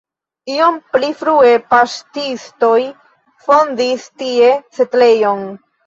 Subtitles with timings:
[0.53, 2.81] Iom pli frue paŝtistoj
[3.47, 5.51] fondis tie setlejon.